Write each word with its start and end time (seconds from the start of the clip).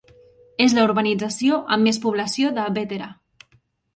És 0.63 0.73
la 0.77 0.85
urbanització 0.87 1.59
amb 1.77 1.87
més 1.89 2.01
població 2.07 2.53
de 2.57 2.65
Bétera. 2.79 3.13